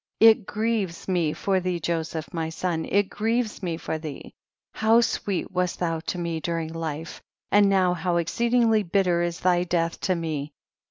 24. 0.19 0.31
It 0.31 0.47
gieves 0.67 1.07
me 1.07 1.31
for 1.31 1.59
thee 1.59 1.79
Joseph 1.79 2.33
my 2.33 2.49
son, 2.49 2.85
it 2.85 3.07
grieves 3.07 3.61
me 3.61 3.77
for 3.77 3.99
thee; 3.99 4.33
how 4.73 4.99
sweet 4.99 5.51
wast 5.51 5.77
thou 5.77 5.99
to 5.99 6.17
me 6.17 6.39
during 6.39 6.73
life, 6.73 7.21
and 7.51 7.69
now 7.69 7.93
how 7.93 8.17
exceedingly 8.17 8.81
bitter 8.81 9.21
is 9.21 9.41
thy 9.41 9.63
death 9.63 9.99
to 10.01 10.15
me. 10.15 10.53